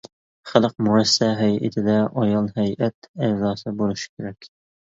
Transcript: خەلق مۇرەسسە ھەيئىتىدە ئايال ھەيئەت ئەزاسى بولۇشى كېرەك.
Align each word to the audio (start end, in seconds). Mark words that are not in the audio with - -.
خەلق 0.51 0.71
مۇرەسسە 0.87 1.27
ھەيئىتىدە 1.41 1.99
ئايال 2.23 2.49
ھەيئەت 2.57 3.13
ئەزاسى 3.29 3.77
بولۇشى 3.85 4.13
كېرەك. 4.19 4.53